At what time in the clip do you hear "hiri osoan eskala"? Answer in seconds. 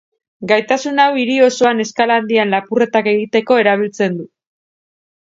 1.23-2.15